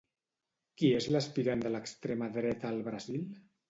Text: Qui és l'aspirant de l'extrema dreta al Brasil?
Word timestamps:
Qui 0.81 0.89
és 1.01 1.09
l'aspirant 1.17 1.63
de 1.67 1.73
l'extrema 1.77 2.35
dreta 2.41 2.73
al 2.75 2.85
Brasil? 2.93 3.35